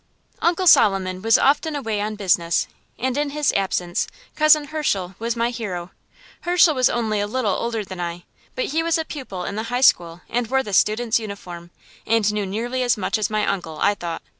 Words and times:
Uncle 0.41 0.65
Solomon 0.65 1.21
was 1.21 1.37
often 1.37 1.75
away 1.75 2.01
on 2.01 2.15
business, 2.15 2.65
and 2.97 3.15
in 3.15 3.29
his 3.29 3.53
absence 3.53 4.07
Cousin 4.35 4.69
Hirshel 4.69 5.13
was 5.19 5.35
my 5.35 5.51
hero. 5.51 5.91
Hirshel 6.43 6.73
was 6.73 6.89
only 6.89 7.19
a 7.19 7.27
little 7.27 7.53
older 7.53 7.85
than 7.85 7.99
I, 7.99 8.23
but 8.55 8.65
he 8.65 8.81
was 8.81 8.97
a 8.97 9.05
pupil 9.05 9.43
in 9.45 9.55
the 9.57 9.63
high 9.69 9.81
school, 9.81 10.21
and 10.27 10.47
wore 10.47 10.63
the 10.63 10.73
student's 10.73 11.19
uniform, 11.19 11.69
and 12.07 12.33
knew 12.33 12.47
nearly 12.47 12.81
as 12.81 12.97
much 12.97 13.19
as 13.19 13.29
my 13.29 13.45
uncle, 13.45 13.77
I 13.79 13.93
thought. 13.93 14.23